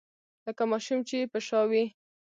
لکه 0.45 0.63
ماشوم 0.71 0.99
چې 1.07 1.15
يې 1.21 1.25
په 1.31 1.39
شا 1.47 1.61
وي. 1.69 1.85